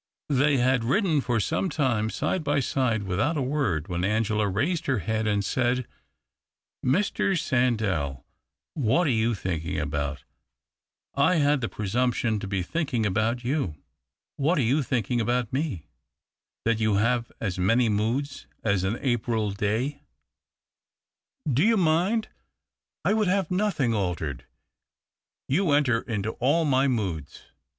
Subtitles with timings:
[0.29, 4.87] They had ridden for some time, side by side, without a word, when Angela raised
[4.87, 5.85] her head and said
[6.83, 7.37] —"Mr.
[7.39, 8.23] Sandell,
[8.73, 10.23] what are you thinking about?""
[11.13, 13.75] I had the presumption to be thinking about you.""
[14.37, 15.85] What are you thinking about me?""
[16.65, 20.01] That you have as many moods as an April day."
[21.45, 21.53] THE OCTAVE OF CLAUDIUS.
[21.53, 22.27] 229" Do you mind?""
[23.05, 24.45] I would have nothing altered.""
[25.47, 27.43] You enter into all my moods.